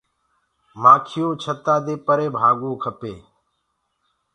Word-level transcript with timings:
مآکيآ 0.81 1.25
ڪآ 1.29 1.33
ڇتآ 1.41 1.75
دي 1.85 1.95
پري 2.05 2.27
ڀآگڻ 2.35 2.71
کپي؟ 2.83 3.13